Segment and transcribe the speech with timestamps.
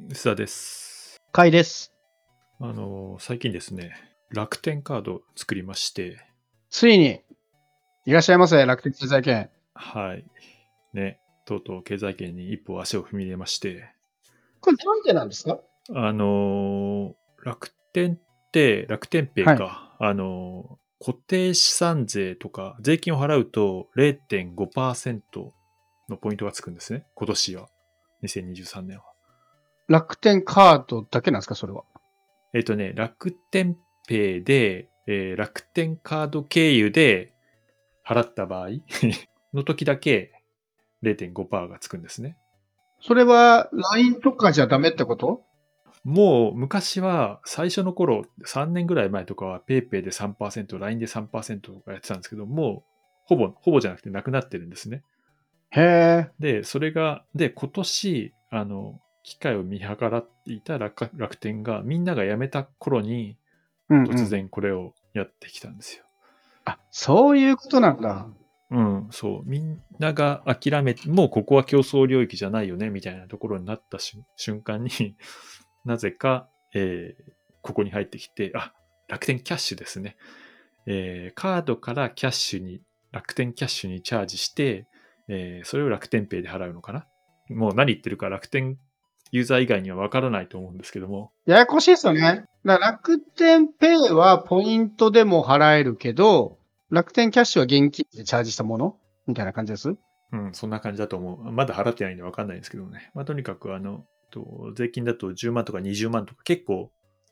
[0.00, 1.16] 須田です。
[1.32, 1.92] 回です。
[2.60, 3.92] あの、最近ですね、
[4.30, 6.18] 楽天カードを作りまして、
[6.70, 7.20] ついに、
[8.04, 9.50] いらっしゃいませ、楽天経済圏。
[9.74, 10.24] はい。
[10.92, 13.90] ね、とうとう経済圏に一歩足を踏み入れまして、
[14.60, 15.60] これなんでなんですか？
[15.94, 17.14] あの、
[17.44, 25.20] 楽天って、楽天ペイか、あの、固定資産税とか、税金を払うと0.5%
[26.08, 27.06] のポイントがつくんですね。
[27.14, 27.68] 今年は。
[28.22, 29.04] 2023年は。
[29.88, 31.84] 楽天カードだけなんですかそれは？
[32.54, 37.34] えっ、とね、楽天ペイで、えー楽天カード経由で
[38.06, 38.68] 払った場合
[39.52, 40.32] の時だけ
[41.02, 42.36] 0.5%がつくんですね。
[43.00, 45.42] それは LINE とかじゃダメってこと？
[46.04, 52.90] もう昔は最初の頃、3年ぐらい前とかは PayPay で3%、LINE で3%とかやってたんですけど、もう
[53.24, 55.02] ほぼ、ほぼじゃなくてなくなってるんですね。
[55.70, 56.30] へえ。
[56.38, 63.36] で、それが、で、今年、あの、機会を見計らっていた楽楽天が、みんなが辞めた頃に、
[63.88, 64.10] うん、うん。
[64.10, 66.04] 突然これをやってきたんですよ。
[66.66, 68.28] あ、そういうことなんだ。
[68.70, 69.42] うん、そう。
[69.48, 74.90] みんなが諦めて、もうここは競争領域じゃないよね、みたいなところになった瞬瞬間に、
[75.84, 78.74] なぜか、えーここに入ってきて、あ、
[79.08, 80.16] 楽天キャッシュですね。
[80.84, 84.86] えーカードからキャッシュに、楽天キャッシュにチャージして、
[85.28, 87.06] えーそれを楽天ペイで払うのかな
[87.48, 88.78] もう何言ってるか楽天
[89.30, 92.44] ユーザー以外にはわからないと思うんですけども、ややこしいですよね。
[92.64, 96.58] 楽天ペイはポイントでも払えるけど、
[96.90, 98.96] 楽天キャッシュは現金でチャージしたもの？
[99.26, 99.96] みたいな感じです？
[100.32, 101.52] うん、そんな感じだと思う。
[101.52, 103.10] まだ払ってないんでわかんないんですけどね。
[103.14, 106.90] まあ、とにかく、あの、と税金だと10万とか20万とか結構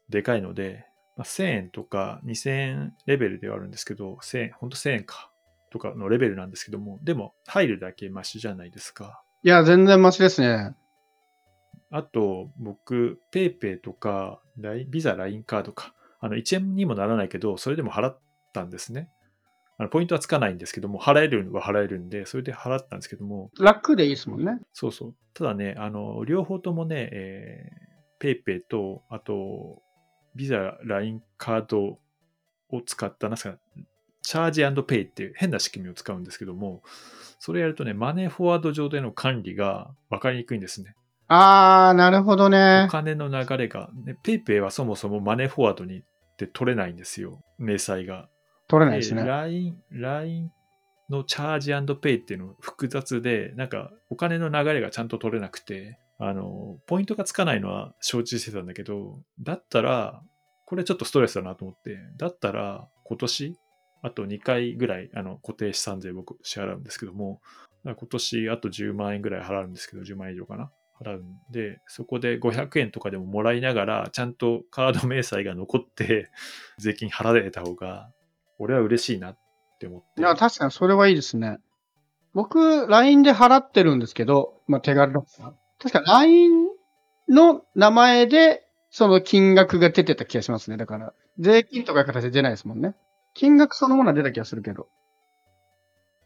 [0.09, 5.31] でかいので、まあ、1000円とか2000円レベルではあるんですけど、1000円、ほんと1000円か、
[5.71, 9.23] とかのレベルなんですけども、でも入るだけマシじゃないですか。
[9.43, 10.75] いや、全然マシですね。
[11.93, 14.41] あと、僕、ペイペイとか、
[14.89, 18.19] ビザ、ラインカードか、あの、1円にもならないけど、それでも払っ
[18.55, 19.11] たんですね。
[19.79, 24.61] あのポイントはつかないんですけども、払えるは払えるんで、それで払ったんですけども、楽でいいですもんね。
[24.73, 25.15] そうそう。
[25.35, 29.83] ただね、あの、両方ともね、えー、ペイペイと、あと、
[30.35, 31.99] ビザ、ラインカード
[32.71, 33.59] を使った、なんすか、
[34.23, 36.83] チャージペイっていう変な仕組みを使うんですけども、
[37.39, 40.95] それやるとね、マネーフォワード上での管理が分かりにくいんですね。
[41.29, 42.91] あー、なるほどねお。
[42.91, 46.03] 金の流れが、ね、ペイペイはそもそもマネーフォワードにっ
[46.37, 48.29] て取れないんですよ、明細が。
[48.69, 49.25] 取れないですね。
[49.25, 50.53] LINE、LINE
[51.11, 60.23] のチャージペイっていうの複雑で、なんかお金の流れがちゃんと取れなくて、あの、ポイントがつかないのは承知してたんだけど、だったら、
[60.65, 63.59] これちょっとストレスだなと思って、だったら今年、
[64.03, 67.41] あと2回ぐらい、あの、固定資産税僕支払うんですけども、
[67.85, 70.71] だから今年あと10万円ぐらい払うんですけど、10万円以上かな。
[71.03, 76.31] 払うんで、そこで500円とかでももらいながら、ちゃんとカード明細が残って、
[76.79, 78.11] 税金払えた方が、
[78.59, 79.39] 俺は嬉しいなっ
[79.79, 80.21] て思って。
[80.21, 81.59] いや、確かにそれはいいですね。
[82.35, 85.23] 僕、LINE で払ってるんですけど、まあ、手軽だ。
[85.79, 86.69] 確か LINE
[87.29, 90.77] の名前で、その金額が出てた気がしますね。
[90.77, 92.95] だから、税金とかいう形で出ないですもんね。
[93.35, 94.89] 金額そのものは出た気がするけど。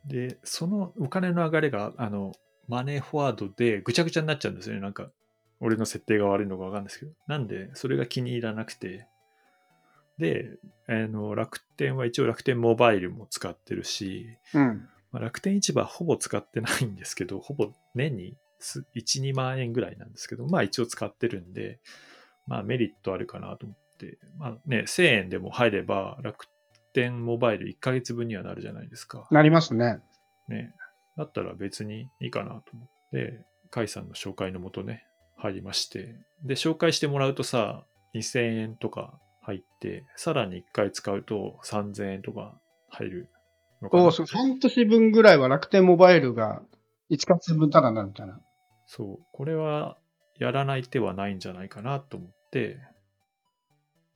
[0.04, 2.32] で、そのお金の流れが、あの、
[2.68, 4.80] マネーフォワードでぐちゃぐちゃになっちゃうんですよね。
[4.80, 5.10] なんか、
[5.60, 7.12] 俺の設定が悪いのかわかんないですけど。
[7.26, 9.06] なんで、それが気に入らなくて。
[10.18, 14.88] で、あの、楽天は一応楽天モバイルも使ってるし、うん。
[15.12, 21.78] まあ、楽天市場はほぼ使ってないんですけど、ほぼ年にす1、2万円ぐらいなんですけど、まあ一応使ってるんで、
[22.46, 26.46] まあメリットあるかなと思って、まあね、1000円でも入れば楽
[26.92, 29.26] 天モバイル1ヶ月分にはなるじゃないですか。
[29.30, 30.00] なりますね。
[30.48, 30.74] ね。
[31.16, 35.04] だったら別にいいかなと思って、甲斐さんの紹介のもとね、
[35.36, 36.14] 入りまして。
[36.44, 37.84] で、紹介してもらうとさ、
[38.14, 43.30] 2000円とか入って、さらに1回使うと3000円とか入る
[43.82, 46.62] のかなおお、そう、半年分ぐらいは楽天モバイルが
[47.10, 48.40] 1ヶ月分ただになるみたいな。
[48.86, 49.98] そう、これは
[50.38, 52.78] やらない手はないんじゃないかなと思って、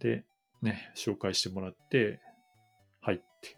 [0.00, 0.24] で、
[0.62, 2.20] ね、紹介してもらって、
[3.00, 3.56] 入って、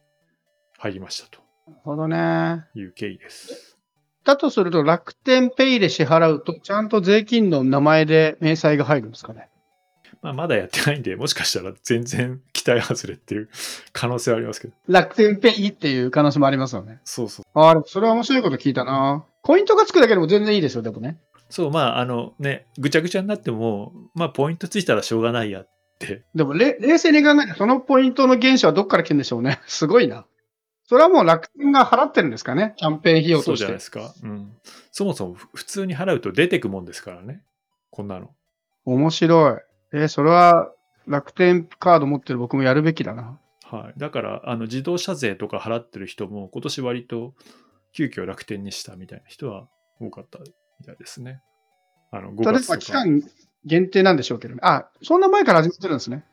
[0.78, 2.64] 入りましたとなるほどね。
[2.74, 3.76] いう経緯です。
[4.24, 9.48] だとすると楽天ペイで支払うと、ちゃんと税金の名前で明細が入るんですかね？
[10.22, 13.48] まあ、まだやってないんで、もしかしたら全然期待外れっていう
[13.92, 14.74] 可能性はありますけど。
[14.86, 17.00] 楽天ペイっていう可能性もありますよね。
[17.04, 17.58] そうそう。
[17.58, 19.24] ああ、それは面白いこと聞いたな。
[19.42, 21.18] ポイントがつくだけでも全然いいですよ、でもね。
[21.50, 26.22] そう、まあ、あのね、ぐちゃぐちゃになっても、まあ、ポイントついたらしょうがないやって。
[26.36, 29.60] でも、れ冷静に考えて、そのポイントの原資はどっから来るんでしょうね。
[29.66, 30.24] すごいな。
[30.92, 32.74] それはもう楽天が払ってるんですかね？
[32.76, 33.80] キャンペーン費用としてそうじゃないで。
[33.80, 34.12] すか。
[34.22, 34.52] うん。
[34.90, 37.42] そもそもふ普通に払うと出てくもんですからね。
[37.90, 38.28] こんなの。
[38.84, 39.60] 面白い。
[39.94, 40.70] えーそれは
[41.06, 43.38] 楽天カード持ってる僕もやるべきだな。
[43.64, 43.98] はい。
[43.98, 47.32] だから、あの、自動車税とか払ってる人も、今年割と、
[47.94, 49.68] 急遽楽天にしたみたいな人は
[49.98, 50.44] 多かったみ
[50.84, 51.40] たいですね。
[52.10, 52.74] あの、5それ月とか。
[52.74, 53.22] は期間
[53.64, 54.60] 限定なんでしょうけどね。
[54.62, 56.26] あ、そんな前から始めてるんですね。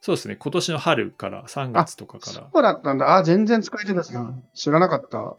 [0.00, 0.36] そうですね。
[0.36, 2.48] 今年の春から、3月とかから。
[2.52, 3.16] そうだったんだ。
[3.16, 4.34] あ、全然使えてたな。
[4.54, 5.36] 知らなかった。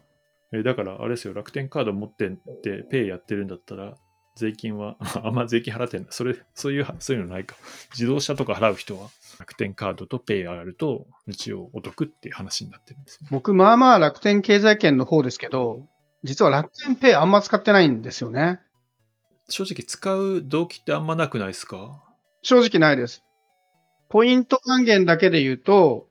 [0.52, 3.94] えだから、あれですよ、楽天カード持ってって、ペイやってるんだったら、
[4.36, 6.12] 税金は、 あんま税金払ってんだ。
[6.12, 7.56] それ、そういう、そういうのないか。
[7.92, 9.08] 自動車とか払う人は、
[9.38, 13.28] 楽天カードとペイやると、一応お得っていう話になってるんですよ。
[13.30, 15.86] 僕、まあまあ楽天経済圏の方ですけど、
[16.22, 18.60] 実は楽天ペイあんま使ってないんですよね。
[19.48, 22.02] 正直、使う動機ってあんまなくないですか？
[22.42, 23.22] 正直ないです。
[24.10, 26.08] ポイント還元だけで言うと、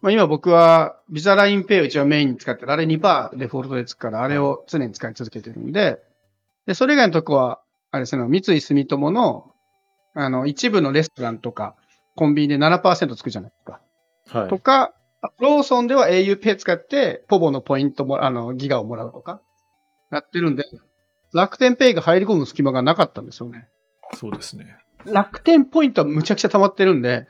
[0.00, 2.72] まあ、今僕はビザラインペイを一応メインに使ってる。
[2.72, 5.98] あれ2%デフォルトでつくから、あれを常に使い続けてるんで、
[6.66, 7.60] で、それ以外のとこは、
[7.90, 9.50] あれですね、三井住友の、
[10.14, 11.74] あの、一部のレストランとか、
[12.16, 13.80] コンビニで7%つくじゃないですか。
[14.40, 14.58] はいと。
[14.58, 14.94] か、
[15.40, 19.40] ローソンでは auPay 使って、ポボのポイントも、あの、ギガをもらうとか、
[20.12, 20.64] やってるんで、
[21.32, 23.68] 楽天ペイが入り込む隙間がなかったんですよね。
[24.12, 24.83] そうですね。
[25.06, 27.26] 楽天ポイントはむちゃくちゃ溜まってるんで、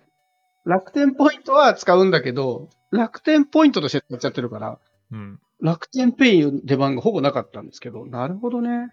[0.65, 4.79] 楽天ポイントは使うんだけど、楽天ポイントとして使っちゃってるから、
[5.13, 5.39] うん。
[5.61, 8.93] 楽天ペイの出番がほぼなかったんですけど、なるほどね。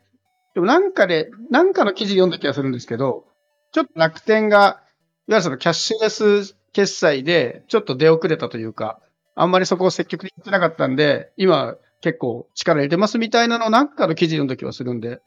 [0.54, 3.26] でもなんかで、なんかの記事読んだ気がするんですけど、
[3.72, 4.82] ちょっと楽天が、いわ
[5.28, 9.00] ゆるそのキャッシュレス決済で、ちょっと出遅れたというか、
[9.36, 15.22] あんまりそこを積極的に言ってなかったんで、今結構力入れてますみたいなのをなんかの記事読んだ気がするんで、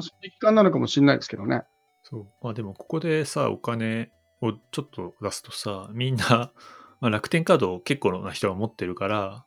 [0.00, 1.62] その一環なのかもしれないですけどね。
[2.02, 2.26] そう。
[2.42, 4.10] まあでも、ここでさ、お金
[4.40, 6.52] をちょっと出すとさ、みんな、
[7.00, 9.44] まあ、楽天カードを結構な人が持ってるから、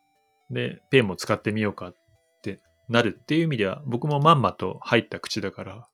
[0.50, 1.96] で、ペイも使ってみようかっ
[2.42, 5.88] てなるっていう意味では、僕もまんまと入った口だから、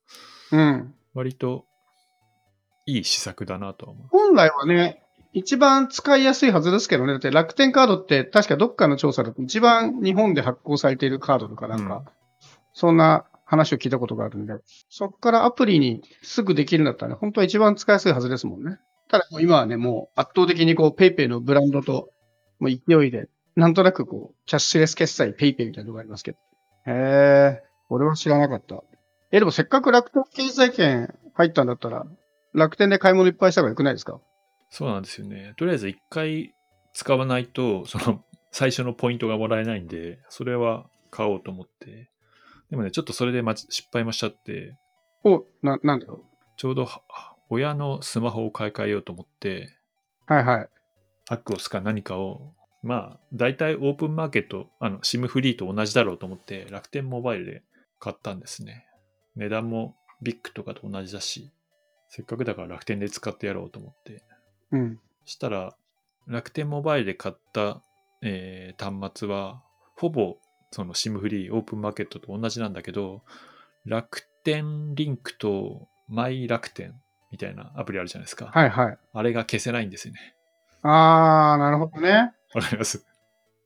[0.51, 0.95] うん。
[1.13, 1.65] 割と
[2.85, 4.07] いい施策だなとは思う。
[4.09, 5.03] 本来はね、
[5.33, 7.13] 一番使いやすいはずですけどね。
[7.13, 12.05] だって楽天カードって確かどっかの調査だと一番日本で発行されているカードとかなんか、うん
[12.77, 14.53] そんな話を聞いたことがあるんで、
[14.89, 18.77] そっからアプリにすぐできるんだったらね、本当は一番使いやすいはずですもんね。
[19.09, 22.09] ただ今はね、もう圧倒的にこう PayPay のブランドと
[22.59, 26.37] もう勢いで、なんとなくこう、キャッシュレス決済 PayPay みたいなのがありますけど。
[26.87, 28.83] へえ、俺は知らなかった。
[29.31, 32.05] え、でもせっかく楽天経済圏入ったんだったら、
[32.53, 34.19] 楽天で買い物いっぱいした方がよくないですか？
[34.69, 35.53] そうなんですよね。
[35.57, 36.53] とりあえず一回
[36.93, 42.09] 使わないと、その最初のポイントがもらえないんで、それは買おうと思って。
[42.69, 44.75] でもね、ちょっとそれでまち失敗もしちゃって、
[45.23, 46.23] お、な、なんだろ
[46.57, 47.01] ちょうどは
[47.49, 49.77] 親のスマホを買い替えようと思って、
[50.29, 50.33] う。
[50.33, 50.69] はいはい。
[51.29, 52.53] アクオスか何かを、
[52.83, 57.63] まあ、大体オープンマーケット、あの、SIM フリーと同じだろうと思って、楽天モバイルで
[57.99, 58.85] 買ったんですね。
[59.35, 61.51] 値段もビッグとかと同じだし、
[62.09, 64.23] せっかくだから楽天で使ってやろうと思って。
[64.71, 64.99] うん。
[65.25, 65.75] したら、
[66.27, 67.81] 楽天モバイルで買った、
[68.21, 69.61] えー端末は、
[69.95, 70.37] ほぼ
[70.71, 73.23] その SIM フリー、オープンマーケットと同じなんだけど、
[73.85, 76.93] 楽天リンクとマイ楽天
[77.31, 78.51] みたいなアプリあるじゃないですか。
[78.53, 78.97] はいはい。
[79.13, 80.35] あれが消せないんですよね。
[80.83, 82.33] あー、なるほどね。
[82.53, 83.05] わかります？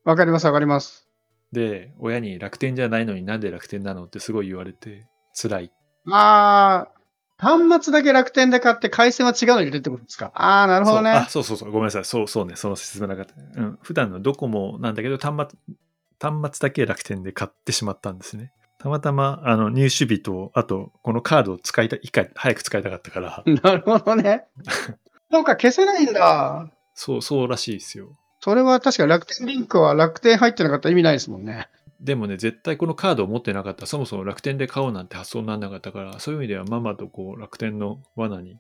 [0.04, 1.08] わかりますわかります。
[1.52, 5.08] で、親に楽天じゃないのになんで楽天なのってすごい言われて、
[5.40, 5.72] 辛い。
[6.10, 10.32] あー、端末だけ楽天で買って回線は違うの入れてってことですか？
[10.34, 11.12] あー、なるほどね。
[11.12, 12.06] そうあそうそうそう、ごめんなさい。
[12.06, 13.34] そうそうね、その説明なかった。
[13.36, 15.76] うん、普段のドコモなんだけど、端末、
[16.22, 18.54] 端末だけ楽天で買ってしまったんですね。
[18.78, 22.02] たまたま、あの、入手日と、あと、このカードを使いたい、
[22.36, 24.46] 早く使いたかったから、 なるほどね。
[25.32, 26.70] そうか、消せないんだ。
[26.94, 28.18] そう、そうらしいですよ。
[28.40, 31.70] それは確か楽天リンクは楽天入ってなかったら意味ないですもんね。
[32.00, 38.58] でもね、絶対このカードを持ってなかったら、そもそも楽天で買おうなんて発想にならなかったから、そういう意味ではママとこう、楽天の罠に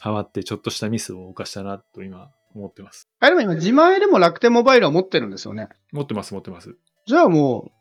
[0.00, 3.08] ハマって、ちょっとしたミスを犯したな、と今、思ってます。
[3.20, 5.70] あ、でも今自前でも楽天モバイルは持ってるんですよね。
[5.92, 6.76] 持ってます、持ってます。
[7.06, 7.72] じゃあもう、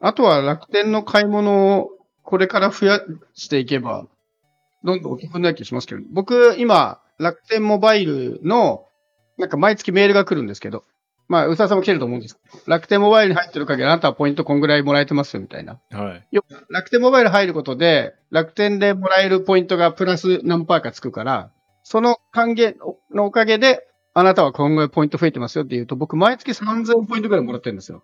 [0.00, 1.90] あとは楽天の買い物を
[2.22, 3.00] これから増や
[3.34, 4.06] していけば、
[4.82, 8.86] どんどんお得になる気がしますけど、僕、今、楽天モバイルの、
[9.38, 10.84] なんか毎月メールが来るんですけど、
[11.26, 15.80] まあ、宇佐さんも来てると思うんですけど、楽天モバイルに入ってる限りあなたはポイントこんぐらいもらえてますよ、みたいな。
[15.90, 16.28] はい。
[16.68, 21.50] 楽天モバイル入ることで、楽天でもらえるポイントがプラス何パーかつくから、
[21.82, 22.76] その還元
[23.10, 28.02] のおかげで、あなたは今後ポイント増えてますよって言うと、僕毎月3000ポイントぐらいもらってるんですよ。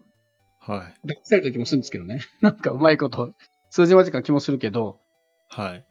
[0.61, 0.95] はい。
[1.05, 2.21] 出せる時もするんですけどね。
[2.41, 3.35] なんかうまいこと、
[3.71, 5.01] 数字間違いな気もするけど、
[5.49, 5.87] はい。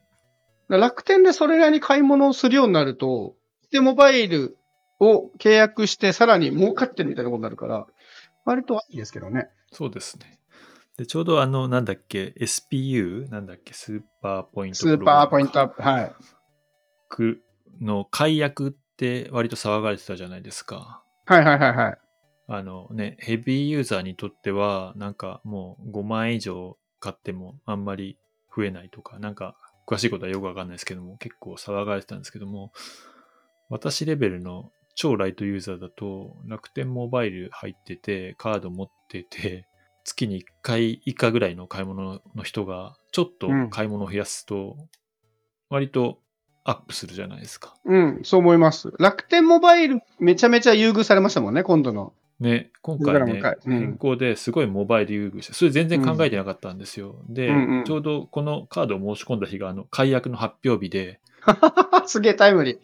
[0.70, 3.36] 楽天でそれなりに買い物をするようになると、
[3.72, 4.58] で、モバイル
[5.00, 7.88] を契約してさらに儲かってるみたいなことになるから、
[8.46, 9.50] 割といいですけどね。
[9.72, 10.40] そうですね。
[10.98, 13.30] で、ちょうどあの、なんだっけ、SPU?
[13.32, 15.82] なんだっけ、スーパーポイントスーパーポイントアップ。
[15.82, 16.12] はい。
[17.10, 17.42] ク
[17.82, 21.04] の解約って割と騒がれてたじゃないですか。
[21.26, 21.98] はいはいはいはい。
[22.52, 28.18] あのね、ヘビーユーザーにとっては、なんかもう5万円以上買ってもあんまり
[28.56, 29.56] 増えないとか、なんか
[29.88, 32.72] 詳しいことはよくわかんないですけども、結構騒がれてたんですけども、
[33.70, 39.68] 私レベルの超ライトユーザーだと、楽天モバイル入ってて、カード持ってて、
[40.04, 44.76] 月に1回以下ぐらいの買い物の人が、ちょっと買い物を増やすと、
[45.70, 46.20] 割と
[46.64, 47.76] アップするじゃないですか。
[47.86, 48.92] うん、そう思います。
[48.98, 52.14] 楽天モバイルめちゃめちゃ優遇されましたもんね、今度の。
[52.40, 57.22] ね、今回ね変更ですごいモバイル優遇して、それ全然考えてなかったんですよ。
[57.28, 57.84] で、うんうん。
[57.84, 61.20] ちょうどこのカードを申し込んだ日が、あの、解約の発表日で、
[62.08, 62.80] すげえタイムリー。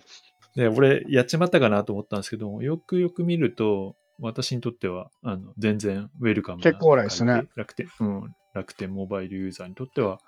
[0.55, 7.45] で、俺、やっちまったかなと思ったんですけど、よくよく見ると、私にとっては、あの、全然ウェルカムな結構ですね。
[7.55, 10.19] 楽天、うん、楽天モバイルユーザーにとっては、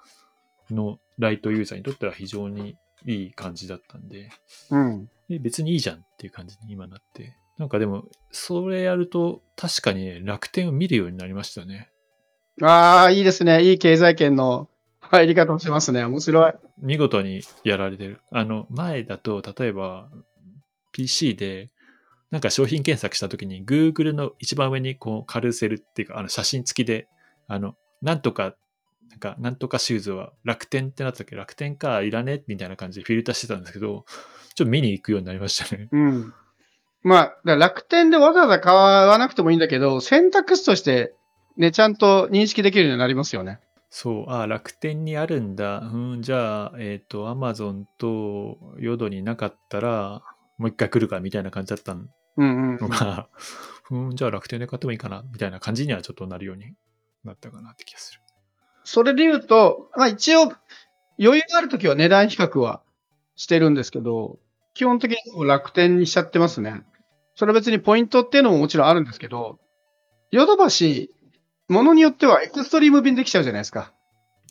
[0.70, 4.30] の、ライトユーザーにとっては非常にいい感じだったんで、
[4.70, 5.10] うん。
[5.30, 7.38] え別にいいじゃんっていう感じに今なって。
[7.58, 11.90] なんかでも、それやると、確かにね、楽天を見るようになりましたね。
[12.62, 13.64] ああ、いいですね。
[13.64, 16.04] いい経済圏の入り方をしますね。
[16.04, 16.54] 面白い。
[16.80, 18.20] 見事にやられてる。
[18.32, 20.10] あの、前だと、例えば、
[20.92, 21.70] PC で、
[22.30, 27.08] なんか商品検索したときに、Google の一番上に、こう、カルーセルっていうか、あの、写真付きで、
[27.48, 28.56] あの、なんとか、
[29.10, 32.44] なんか、なんとかシューズは楽天ってなった時、楽天か、いらね？
[32.48, 34.06] みたいな感じでフィルターしてたんですけど、
[34.56, 35.88] ちょっと見に行くようになりましたね。
[35.92, 36.34] うん。
[37.08, 41.14] まあ、楽天でわざわざ買わなくてもいいんだけど、選択肢として、
[41.56, 43.62] ね、ちゃんと認識できるようになりますよね。
[43.90, 45.80] そう、あ楽天にあるんだ。
[45.80, 50.22] うん、じゃあ、えっ、と、アマゾンとヨドになかったら、
[50.58, 52.90] もう一回来るかみたいな感じだったのうんうん。
[52.90, 53.30] が、
[53.90, 56.74] うん、じゃあ楽天で買ってもいいかなみたいな感じにはちょっとなるように
[57.24, 58.20] なったかなって気がする。
[58.84, 60.52] それで言うと、まあ一応、
[61.20, 62.82] 余裕があるときは値段比較は
[63.38, 64.40] してるんですけど、
[64.74, 66.84] 基本的に楽天にしちゃってますね。
[67.38, 69.60] それは別にポイントっていうのももちろんあるんですけど、
[70.32, 71.12] ヨドバシ、
[71.70, 73.94] ものによってはエクストリーム便できちゃうじゃないですか。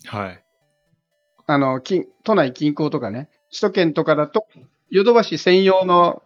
[0.05, 0.43] はい。
[1.47, 4.47] あの、近都内近郊とかね、首都圏とかだと、
[4.89, 6.23] ヨドバシ専用の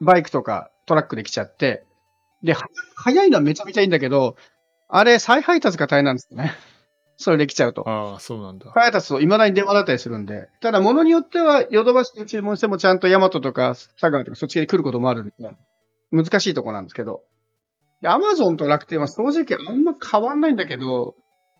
[0.00, 1.84] バイクとかトラックで来ちゃって、
[2.44, 4.36] で、は早いのはめちゃめちゃいいんだけど、
[4.88, 6.52] あれ再配達が大変なんですよね。
[7.16, 7.88] それできちゃうと。
[7.88, 8.66] ああ、そうなんだ。
[8.72, 10.48] 再配達と未だに電話だったりするんで。
[10.60, 15.50] ただ、物によっては、ヨドバシで注文してもちゃんとヤマトとか佐川とかそっちに来ることもあるんで、
[16.12, 17.22] 難しいとこなんですけど。
[18.04, 21.14] アマゾンと楽天は正直あんま変わんないんだけど、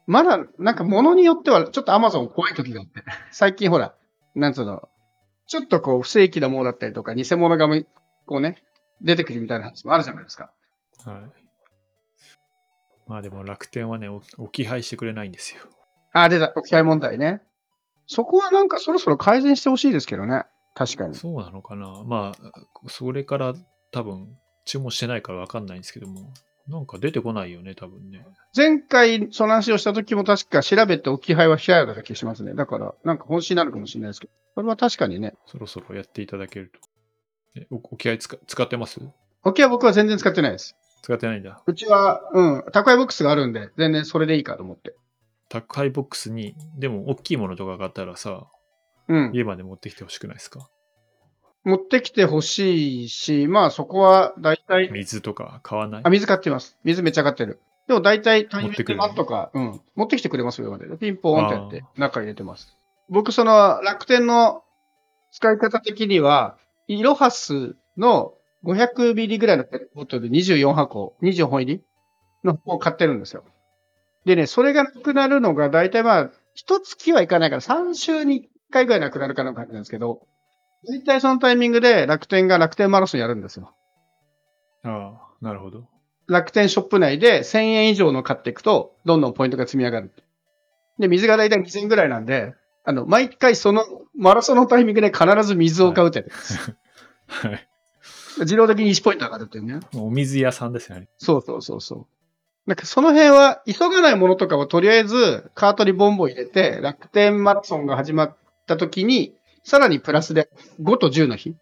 [0.06, 3.04] まだ、なんか物によってはちょっとアマゾン怖い時があって。
[3.30, 3.94] 最近ほら、
[4.34, 4.88] なんつうの、
[5.46, 7.86] ちょっとこう不正規なものだったりとか、偽物がむ
[8.26, 8.56] こうね、
[9.00, 10.52] 出てくるみたいな話もあるじゃないですか。
[11.04, 11.42] はい。
[13.06, 15.62] まあでも楽天はね、お置き配してくれないんですよ。
[16.12, 17.42] あ、出た、置き配問題ね。
[18.06, 20.44] そこはなんかそろそろ改善してほしいですけどね。
[20.74, 21.14] 確かに。
[21.14, 23.54] そうなのかなまあ、それから
[23.90, 26.32] 多分注文してないからわかんないんですけども、
[26.68, 28.24] なんか出てこないよね、多分ね。
[28.56, 32.54] 前回その話をした時も確か調べて置き配は控えた気がしますね。
[32.54, 34.32] だから、なんか本心になるかもしれないですけど。
[34.54, 35.34] それは確かにね。
[35.46, 36.78] そろそろやっていただけると。
[37.60, 39.00] えお置き配使使ってます？
[39.42, 40.76] 置き配僕は全然使ってないです。
[41.02, 41.60] 使ってないんだ。
[41.66, 44.94] うちは、うん、宅配ボックスがあるんで、全然それでいいかと思って。
[45.48, 48.46] 宅配ボックスに、でも大きいものとか買ったらさ、
[49.08, 49.30] うん。
[49.34, 50.68] 家まで持ってきてほしくないですか？
[51.64, 56.02] 持ってきてほしいし、まあそこは大体、水とか買わない？
[56.04, 56.76] あ、水買ってます。
[56.84, 57.60] 水めっちゃ買ってる。
[57.86, 60.86] でも大体対面で持ってくるマットか、うん、持ってきてくれますよ、まで。
[60.96, 62.76] ピンポーンってやって、中入れてます。
[63.08, 64.62] 僕、その楽天の
[65.30, 66.56] 使い方的には、
[66.88, 71.82] イロハスの500ミリぐらいのペットボトル24箱、24本入り
[72.44, 73.44] の箱を買ってるんですよ。
[74.24, 80.26] でね、それがなくなるのが大体まあ、一月はいかないから3週に1回ぐらいなくなるかな感じなんですけど、
[80.88, 83.72] 大体そのタイミングで楽天が楽天マラソンやるんですよ。
[84.84, 85.86] ああ、なるほど。
[86.26, 90.12] 楽天ショップ内で1000円以上の買っていくと、どんどんポイントが積み上がる。
[90.98, 93.84] で、水が大体2000円ぐらいなんで、あの、毎回その
[94.16, 96.76] マラソンのタイミングで必ず水を買うってやつです、
[97.28, 97.68] はい。
[98.40, 99.80] 自動的に1ポイント上がるっていうね。
[99.94, 101.08] お水屋さんですよね。
[101.18, 102.06] そうそうそうそう。
[102.66, 108.36] なんかその辺は、急がないものとかをとりあえずカートにボンボン入れて、楽天マラソンが始まっ
[108.66, 110.50] た時に、さらにプラスで
[110.80, 111.54] 5と10の日、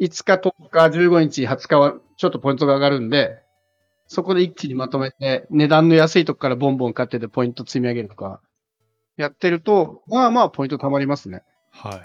[0.00, 3.42] 5日、10日、15日、20日はちょっとポイントが上がるんで、
[4.08, 8.40] そこで一気にまとめて、値段の安いとこからボンボン買っててポイント積み上げるとか、
[9.16, 11.42] やってると、まあまあポイント貯まりますね。
[11.70, 11.98] はい。
[11.98, 12.02] い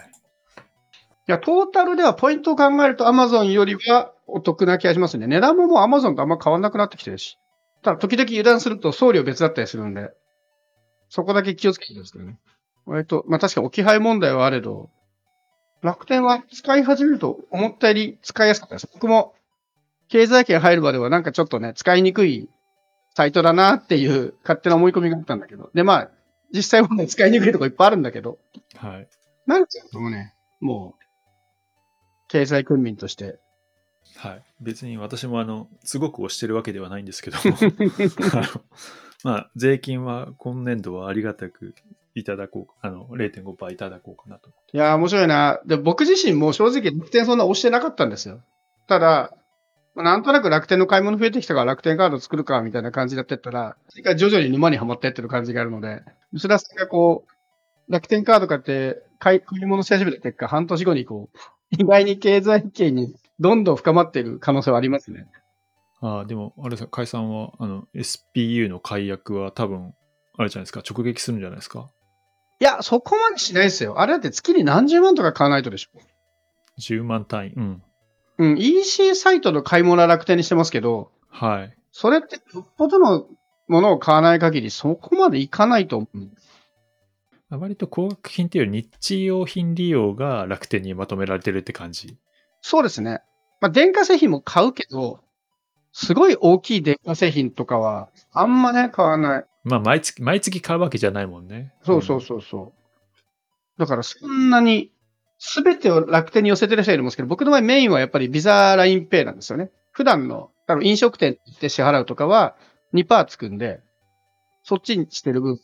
[1.26, 5.26] や、トータルではポイントを考えると Amazon よりはお得な気がしますね。
[5.26, 7.38] 値段ももう Amazon とあんま変わんなくなってきてるし。
[7.82, 10.10] ただ、時々油断すると送料別だったりするんで、
[11.08, 12.38] そこだけ気をつけてるんですけどね。
[12.86, 14.90] 割と、まあ確かに置き配問題はあれど、
[15.82, 18.88] 楽天は使い始めると思ったより使いやすかったです。
[18.92, 19.34] 僕も
[20.08, 22.48] 経済圏入るまではなんかちょっとね、使いにくい
[23.14, 25.70] サイトだなっていう勝手な思い込みがあったんだけど。
[25.74, 26.10] で、まあ、
[26.54, 28.38] 実際はね、使いにくいとこいっぱいあるんだけど、
[28.76, 29.08] はい。
[29.48, 31.02] 慣れちゃうともうね、もう、
[32.28, 33.38] 経済訓民として。
[34.16, 34.42] はい。
[34.60, 37.38] 別に私もあの、すごく押してるわけではないんですけど、
[39.24, 41.74] まあ、税金は今年度はありがたく
[42.14, 44.50] いただこう、あの、0.5%いただこうかなと。
[44.72, 45.60] いやー、面白いな。
[45.66, 48.42] で、僕自身も正直楽天そんな押してなかったんですよ。
[48.86, 49.32] ただ、
[49.94, 56.02] まあなんとなく楽天の買い物増えてきたから楽天カード作るか、みたいな感じでやってったら、それから徐々に沼にはまってってる感じがあるので、
[56.32, 61.38] 吉田さんがこう、楽天カード買って買い、買い物し始めた結果、半年後にこう、
[61.70, 65.26] 意外に経済圏にどんどん深まっている可能性はありますね。
[66.00, 69.94] ああ、でも、あれですか、解散は、あの、SPU の解約は多分、
[70.36, 71.90] あれじゃないですか、直撃するんじゃないですか。
[72.62, 73.98] いや、そこまでしないですよ。
[73.98, 75.98] あれだって月に何十万とか買わないとでしょ。
[76.78, 77.52] 10万単位。
[77.54, 77.82] うん。
[78.38, 81.76] うん、EC サイトの買い物は楽天にしてますけど、はい。
[81.90, 83.26] それってよっぽどの
[83.66, 86.18] ものを買わない限りそこまでいかないと思う。
[87.48, 92.16] まあ割と高額品っていうより日用品利用が楽天にまとめられてるって感じ。
[92.60, 93.22] そうですね。
[93.60, 95.18] まあ、電化製品も買うけど、
[95.92, 99.44] すごい大きい電化製品とかは、あんまね、買わない。
[99.64, 101.72] まあ、毎月、毎月買うわけじゃないもんね。
[101.84, 103.80] そうそうそうそう。
[103.80, 104.92] だからそんなに、
[105.38, 109.70] すべてを楽天に寄せてる人いるんですけど、僕の場合メインはやっぱりビザラインペイなんですよね。
[109.90, 112.54] 普段の、多分飲食店で支払うとかは
[112.94, 113.80] 2%つくんで、
[114.62, 115.58] そっちにしてる分、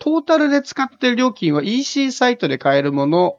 [0.00, 3.38] トータルで使ってる料金は EC サイトで買えるもの、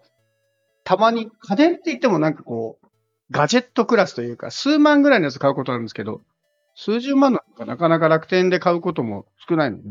[0.86, 2.88] たまに家電って言ってもなんかこう、
[3.32, 6.22] ガジェットクラスというか、数万ぐらいのやつ買うことあるんですけど、
[6.76, 9.84] 数十万のとかなかなか楽天で買うことも少ないので、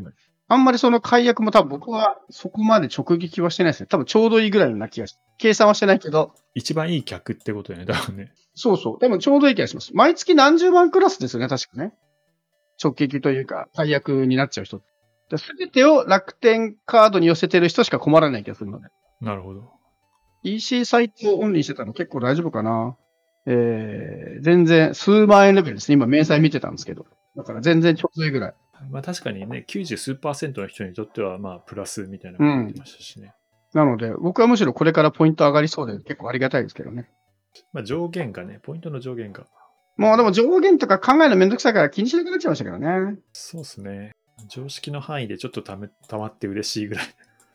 [0.49, 3.87] あんまりその解約も多分僕はそこまで直撃はしてないですね。
[3.87, 8.33] 多分ちょうどいいぐらいのな気がし計算はしてないけど、一番いい客ってことよね、多分ね。
[8.55, 8.99] そうそう。
[8.99, 9.95] でもちょうどいい気がします。
[9.95, 11.93] 毎月何十万クラスですよね、確かね。
[12.83, 14.81] 直撃というか、解約になっちゃう人。
[15.37, 18.89] すべてを楽天カードに寄せてる人しか困らない気がするので。
[19.21, 19.71] なるほど。
[20.43, 22.97] EC サイトをオンにしてたの結構大丈夫かな
[23.51, 25.95] えー、全然数万円レベルですね。
[25.95, 27.07] 今、明細見てたんですけど。
[27.35, 28.55] だから全然ちょうどいいぐらい。
[28.91, 33.35] まあ確かにね、90数パーセントの人にとっては、まあ、プラスみたいなこと言ってましたしね。
[33.73, 37.09] なので、僕はむしろこれからポイント上がりそうで結構ありがたいですけどね。
[37.73, 39.47] まあ上限がね、ポイントの上限が。
[39.97, 43.19] もうでも上限とか考えるのめんどくさいから気にしなくなっちゃいましたけどね。
[43.33, 44.13] そうですね。
[44.49, 47.07] 常識の範囲でちょっとため、たまって嬉しいぐらい。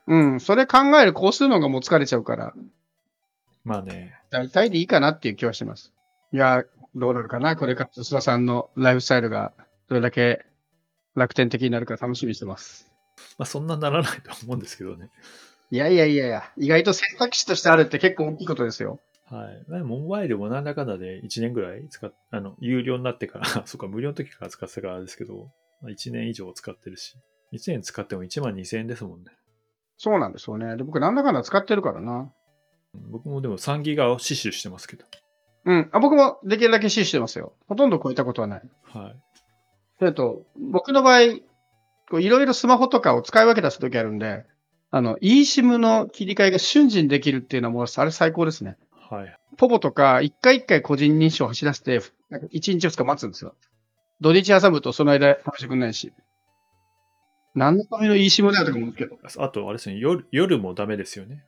[0.08, 0.40] うん。
[0.40, 2.54] それ考える工数のがもう疲れちゃうから、
[3.64, 5.94] まあね、大体でいいかなっていう気はしてます。
[6.32, 6.64] いや、
[6.96, 7.56] どうなるかな？
[7.56, 9.54] これから須田さんのライフスタイルが
[9.88, 10.46] どれだけ
[11.16, 12.92] 楽天的になるか楽しみにしてます。
[13.38, 15.10] まあそんなならないと思うんですけどね。
[15.72, 19.00] いやいやいやいや、意外と選択肢としてあるって結構大きいことですよ。
[19.26, 19.64] はい。
[19.68, 25.50] まあモバイルもなんだかんだで1年ぐらい使っ、あの、有料になってから、 そっか、無料の時から使ってたからですけど、
[25.82, 27.16] まあ、1年以上使ってるし、
[27.54, 29.32] 1年使っても1万2000円ですもんね。
[29.98, 30.76] そうなんですよね。
[30.76, 32.32] で、僕なんだかんだ使ってるからな。
[32.94, 35.06] 僕もでも3ギガを死守してますけど。
[35.66, 35.90] うん。
[35.92, 37.54] あ僕もできるだけ死守してますよ。
[37.68, 38.62] ほとんど超えたことはない。
[38.84, 39.16] はい。
[40.02, 41.40] えっと、僕の場合、
[42.10, 44.46] こういろいろスマホとかを使い分けたするときあるんで、
[44.92, 48.78] あの、eSIM の切り替えが瞬時にできるっていうのはもう、あれ最高ですね。
[49.10, 49.38] はい。
[49.58, 53.56] ポポとか、一回一回個人認証を走らせて、なんか1日2日待つんですよ。
[54.22, 56.14] 土日挟むとその間試してくんないし。
[57.56, 59.18] 何のための eSIM だよとか思うけど。
[59.38, 61.44] あと、あれですね、夜、夜もダメですよね。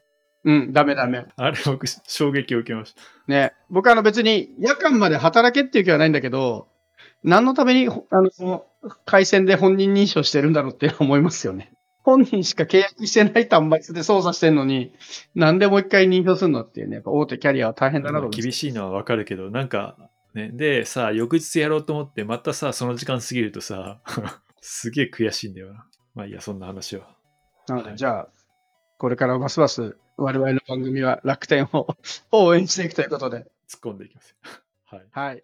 [0.45, 1.25] うん、ダメダメ。
[1.35, 3.01] あれ、僕、衝撃を受けました。
[3.27, 3.53] ね。
[3.69, 6.67] 僕あの別に夜間まで働けっていう気はないんだけど、
[7.23, 8.65] 何のために、ほあの、その、
[9.05, 11.73] 回線で本人認証してるんだろうって思いますよね。
[12.03, 14.93] 本人しか契約してない端末で操作してんのに、
[15.33, 19.97] なんでもう一回認証するのっていうね、やっぱ大手キャリアは大変だなと厳しいのはわかるけど、なんか、
[20.35, 24.01] ね、で、さ、翌日やろうと思って、またさ、その時間過ぎるとさ、
[24.61, 25.87] すげえ悔しいんだよな。
[26.13, 27.07] まあいいや、そんな話は。
[27.67, 28.27] なので、はいじゃあ、
[28.99, 31.95] これからますます我々の番組は楽天を
[32.31, 33.45] 応援していくということで。
[33.67, 34.35] 突っ込んでいきますよ。
[34.85, 35.05] はい。
[35.11, 35.43] はい。